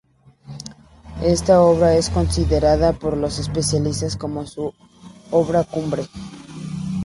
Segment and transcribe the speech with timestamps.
[1.21, 4.73] Esta obra es considerada por los especialistas como su
[5.29, 6.07] obra cumbre.